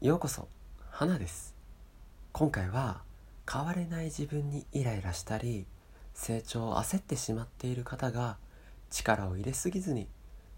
[0.00, 0.48] ようこそ
[0.88, 1.54] 花です。
[2.32, 3.02] 今回は
[3.46, 5.66] 変われない自分にイライラしたり
[6.14, 8.38] 成長を焦ってしまっている方が
[8.88, 10.08] 力を入れすぎずに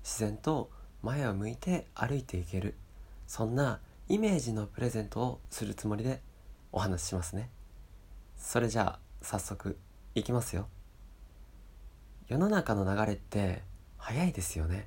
[0.05, 0.71] 自然と
[1.03, 2.77] 前を向いて歩いていける
[3.27, 6.21] そんなイメージのプレゼントをするつもりで
[6.71, 7.51] お話ししますね。
[8.37, 9.77] それじゃあ早速
[10.15, 10.69] いきますよ。
[12.29, 13.65] 世の中の流れって
[13.99, 14.87] 早いですよね。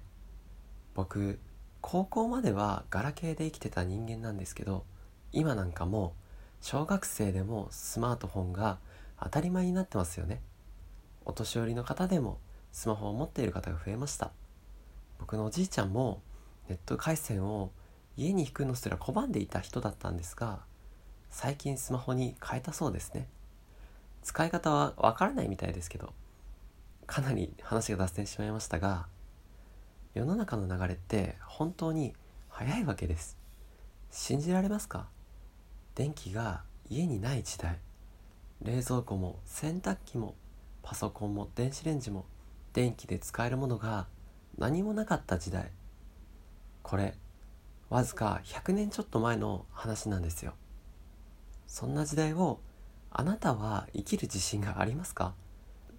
[0.93, 1.39] 僕
[1.87, 4.85] 高校まではガラケーで生きてた人間なんですけど
[5.31, 6.15] 今なんかも
[6.59, 8.79] 小学生でもスマートフォンが
[9.21, 10.41] 当たり前になってますよね。
[11.25, 12.39] お年寄りの方でも
[12.71, 14.31] スマホを持っている方が増えました。
[15.19, 16.23] 僕のおじいちゃんも
[16.69, 17.69] ネット回線を
[18.17, 20.61] 家に引くのすら拒んでいた人だったんですが
[21.29, 23.27] 最近スマホに変えたそうですね。
[24.23, 26.13] 使い方はわからないみたいですけど
[27.05, 29.05] かなり話が脱線してしまいましたが
[30.15, 32.13] 世の中の流れって本当に
[32.47, 33.37] 早いわけです。
[34.09, 35.09] 信じられますか？
[35.93, 37.79] 電気が家にない時代。
[38.61, 40.35] 冷蔵庫も洗濯機も
[40.83, 42.25] パソコンも電子レンジも
[42.71, 44.07] 電気で使えるものが
[44.57, 45.69] 何もなかった時代。
[46.81, 47.15] これ
[47.89, 50.53] わずか100年ちょっと前の話なんですよ。
[51.67, 52.61] そんな時代を
[53.11, 55.33] あなたは生きる自信がありますか？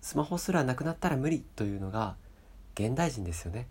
[0.00, 2.16] スマホすらなくなったら無理というのが
[2.74, 3.68] 現代人ですよね。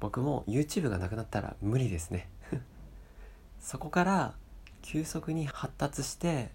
[0.00, 2.28] 僕も YouTube がなくなったら無理ですね。
[3.60, 4.34] そこから
[4.82, 6.50] 急速に発達して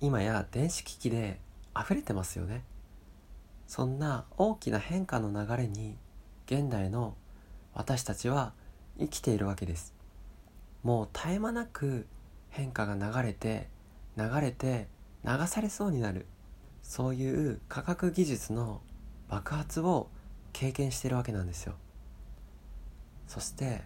[0.00, 1.40] 今や電子機器で
[1.78, 2.64] 溢れてますよね。
[3.66, 5.96] そんな大きな変化の流れに
[6.46, 7.16] 現代の
[7.72, 8.52] 私たちは
[8.98, 9.94] 生きているわけです。
[10.82, 12.06] もう絶え間なく
[12.50, 13.68] 変化が流れて
[14.16, 14.88] 流れて
[15.24, 16.26] 流されそうになる。
[16.82, 18.82] そういう科学技術の
[19.28, 20.08] 爆発を
[20.52, 21.74] 経験してるわけなんですよ。
[23.30, 23.82] そして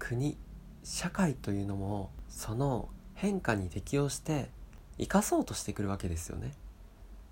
[0.00, 0.36] 国
[0.82, 4.50] 社会というのもその変化に適応して
[4.98, 6.50] 生かそうとしてくるわけですよね。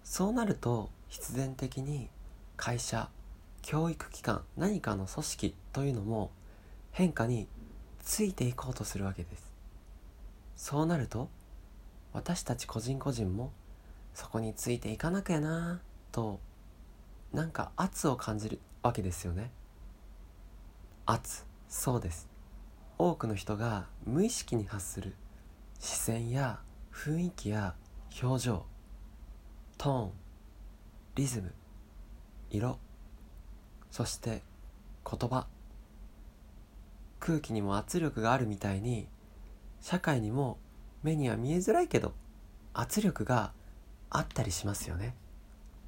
[0.04, 2.08] そうなると必然的に
[2.56, 3.08] 会社
[3.62, 6.30] 教育機関何かの組織というのも
[6.92, 7.48] 変化に
[7.98, 9.52] ついていこうとするわけです。
[10.54, 11.30] そうなると
[12.12, 13.50] 私たち個人個人も
[14.14, 15.80] そこについていかなきゃな
[16.12, 16.38] と
[17.32, 19.50] なんか圧を感じるわけですよね。
[21.10, 21.44] 圧。
[21.68, 22.28] そうです。
[22.96, 25.14] 多くの人が無意識に発する。
[25.80, 26.60] 視線や
[26.92, 27.74] 雰囲気や
[28.22, 28.64] 表情。
[29.76, 30.12] トーン。
[31.16, 31.52] リズム。
[32.48, 32.78] 色。
[33.90, 34.42] そして
[35.04, 35.48] 言葉。
[37.18, 39.08] 空気にも圧力があるみたいに
[39.80, 40.58] 社会にも
[41.02, 42.14] 目には見えづらいけど
[42.72, 43.52] 圧力が
[44.10, 45.16] あったりしますよね。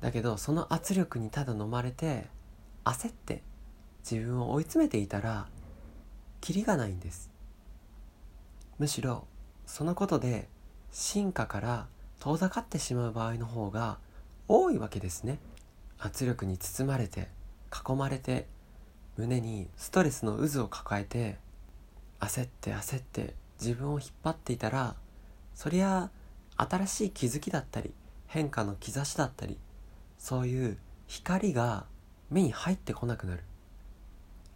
[0.00, 2.26] だけどその圧力にただ飲まれて
[2.84, 3.42] 焦って
[4.08, 5.46] 自分を追い詰めていたら
[6.40, 7.30] キリがないんです。
[8.78, 9.26] むしろ
[9.66, 10.48] そのことで
[10.90, 11.86] 進化から
[12.20, 13.98] 遠ざかってしまう場合の方が
[14.48, 15.38] 多いわけですね。
[15.98, 17.28] 圧力に包まれて
[17.72, 18.46] 囲まれて
[19.16, 21.38] 胸にストレスの渦を抱えて
[22.19, 24.96] 焦って焦って自分を引っ張っていたら
[25.54, 26.10] そりゃ
[26.56, 27.92] 新しい気づきだったり
[28.26, 29.58] 変化の兆しだったり
[30.19, 31.86] そういう光が
[32.30, 33.42] 目に入ってこなくなる。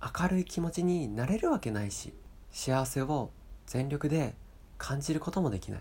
[0.00, 2.12] 明るい気持ちになれるわけないし
[2.50, 3.30] 幸せを
[3.66, 4.34] 全力で
[4.78, 5.80] 感じることもできない。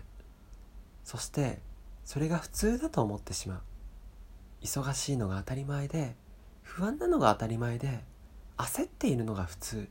[1.04, 1.60] そして
[2.04, 3.60] それが普通だと思ってしまう。
[4.62, 6.16] 忙しいのが当たり前で
[6.62, 8.04] 不安なのが当たり前で
[8.56, 9.88] 焦っているのが普通。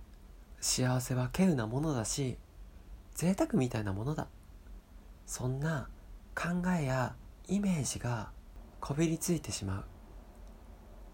[0.60, 2.38] 幸せは稀有なものだし
[3.14, 4.28] 贅沢みたいなものだ。
[5.26, 5.88] そんな
[6.36, 7.16] 考えや
[7.48, 8.32] イメージが
[8.80, 9.86] こびりついてしまう。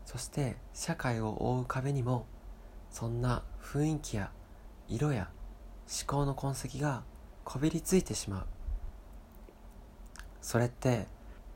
[0.06, 2.26] そして社会を覆う壁にも
[2.92, 4.32] そんな雰囲気や
[4.88, 5.30] 色や
[5.88, 7.04] 思考の痕跡が
[7.44, 8.46] こびりついてしまう。
[10.42, 11.08] それって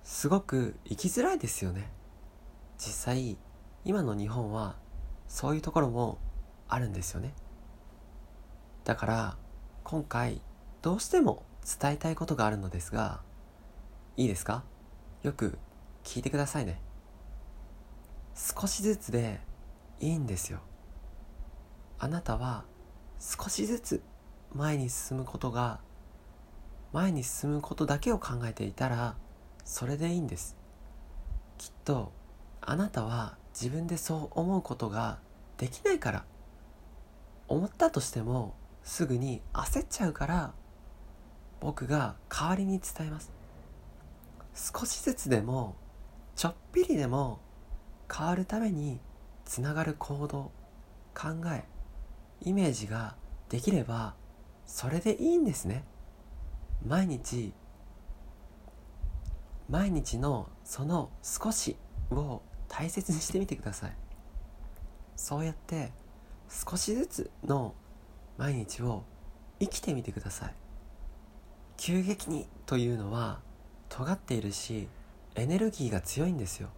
[0.04, 1.92] すごく生きづらいですよね。
[2.78, 3.38] 実際
[3.84, 4.76] 今の日本は
[5.28, 6.18] そういうところも
[6.68, 7.34] あるんですよね。
[8.84, 9.38] だから
[9.84, 10.42] 今回
[10.82, 11.44] どうしても
[11.80, 13.22] 伝えたいことがあるのですが
[14.18, 14.64] いいですか？
[15.24, 15.58] よく
[16.04, 16.80] 聞いてくださいね。
[18.36, 19.42] 少しずつで
[20.00, 20.60] いいんですよ。
[22.00, 22.66] あなたは
[23.20, 24.04] 少しずつ
[24.54, 25.80] 前に進むことが
[26.94, 29.16] 前に進むことだけを考えていたら
[29.64, 30.56] それでいいんです。
[31.58, 32.12] きっと
[32.62, 35.20] あなたは自分でそう思うことが
[35.58, 36.26] できないから。
[37.48, 40.54] 思ったとしてもすぐに焦っちゃうから
[41.60, 43.32] 僕が代わりに伝えます。
[44.54, 45.76] 少しずつでも
[46.36, 47.40] ちょっぴりでも
[48.12, 49.00] 変わるために
[49.44, 50.52] つながる行動
[51.14, 51.66] 考え
[52.46, 53.16] イメージが
[53.50, 54.14] できれば
[54.66, 55.84] それでいいんですね。
[56.86, 57.54] 毎日
[59.68, 61.76] 毎日のその少し
[62.12, 63.94] を大切にしてみてください。
[65.16, 65.92] そうやって
[66.50, 67.74] 少しずつの
[68.38, 69.04] 毎日を
[69.60, 70.54] 生きてみてください。
[71.78, 73.40] 急激にというのは
[73.90, 74.88] 尖っているし
[75.36, 76.70] エネルギーが強いんですよ。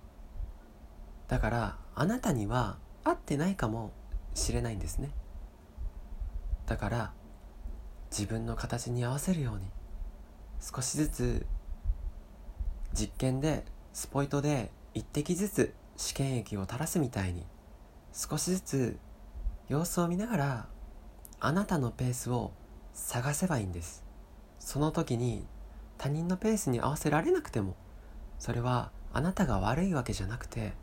[1.27, 3.91] だからあなたには合ってないかも
[4.33, 5.09] しれないんですね。
[6.67, 7.11] だから
[8.11, 9.65] 自分の形に合わせるように
[10.59, 11.45] 少しずつ
[12.93, 17.45] 実験でスポイトで一滴ずつ試験液を垂らすみたいに
[18.13, 18.99] 少しずつ
[19.69, 20.67] 様子を見ながら
[21.39, 22.51] あなたのペースを
[22.93, 24.03] 探せばいいんです。
[24.59, 25.45] その時に
[25.97, 27.75] 他人のペースに合わせられなくても
[28.39, 30.73] それはあなたが悪いわけじゃなくて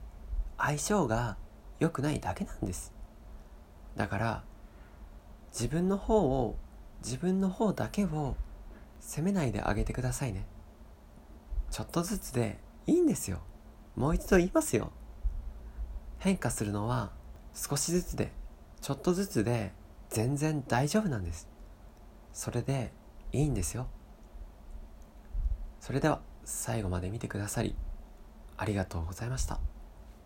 [0.56, 1.36] 相性が
[1.78, 2.92] 良くないだけなんです。
[3.96, 4.44] だから
[5.54, 6.56] 自分の方を
[7.04, 8.34] 自分の方だけを
[8.98, 10.46] 責めないであげてくださいね。
[11.70, 12.58] ちょっとずつで
[12.88, 13.38] いいんですよ。
[13.94, 14.90] もう一度言いますよ。
[16.18, 17.12] 変化するのは
[17.54, 18.32] 少しずつで
[18.80, 19.72] ちょっとずつで
[20.08, 21.48] 全然大丈夫なんです。
[22.32, 22.92] それで
[23.30, 23.86] いいんですよ。
[25.78, 27.76] それでは最後まで見てくださり
[28.56, 29.73] ありがとうございました。